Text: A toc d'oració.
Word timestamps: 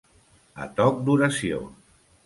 A 0.65 0.65
toc 0.81 1.05
d'oració. 1.11 1.65